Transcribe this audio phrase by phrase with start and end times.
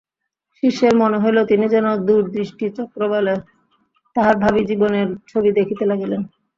[0.63, 3.35] শিষ্যের মনে হইল, তিনি যেন দূরদৃষ্টি-চক্রবালে
[4.15, 6.21] তাঁহার ভাবী জীবনের ছবি দেখিতে লাগিলেন।